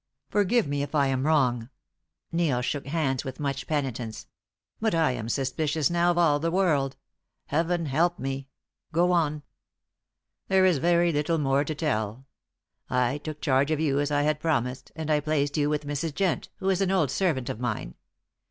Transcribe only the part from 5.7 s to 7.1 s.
now of all the world.